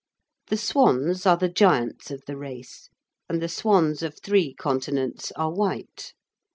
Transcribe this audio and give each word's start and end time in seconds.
The 0.47 0.57
swans 0.57 1.27
are 1.27 1.37
the 1.37 1.47
giants 1.47 2.09
of 2.09 2.23
the 2.25 2.35
race, 2.35 2.89
and 3.29 3.39
the 3.39 3.47
swans 3.47 4.01
of 4.01 4.17
three 4.19 4.55
continents 4.55 5.31
are 5.33 5.51
white. 5.53 6.15